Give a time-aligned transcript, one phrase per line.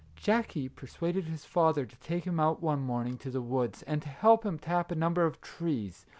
[0.15, 4.01] Jackie per suaded his father to take him out one morning to the woods, and
[4.01, 6.07] to help him tap a number of trees.